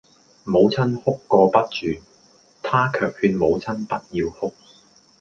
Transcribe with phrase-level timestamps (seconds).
[0.45, 2.01] 母親哭個不住，
[2.63, 4.51] 他卻勸母親不要哭；